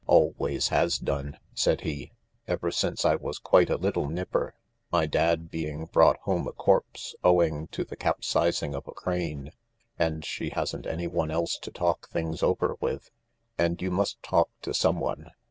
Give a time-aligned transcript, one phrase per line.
[0.07, 2.11] "Always has done," said he,
[2.47, 4.55] "ever since I was quite a little nipper,
[4.91, 9.51] my dad being brought home a corpse owing to the capsizing of a crane,
[9.99, 13.11] and she hadn't anyone else to talk things over with.
[13.59, 15.29] And you must talk to someone."